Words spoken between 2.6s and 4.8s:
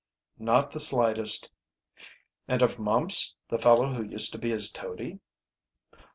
of Mumps, the fellow who used to be his